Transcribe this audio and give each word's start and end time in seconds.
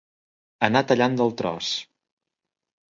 Anar 0.69 0.83
tallant 0.93 1.21
del 1.21 1.37
tros. 1.43 1.71